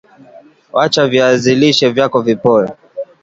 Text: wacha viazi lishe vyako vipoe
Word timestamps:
wacha 0.73 1.07
viazi 1.07 1.55
lishe 1.55 1.89
vyako 1.89 2.21
vipoe 2.21 2.67